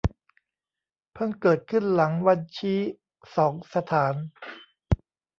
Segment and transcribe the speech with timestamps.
[1.13, 2.79] เพิ่งเกิดขึ้นหลังวันชี้
[3.35, 4.15] สองสถาน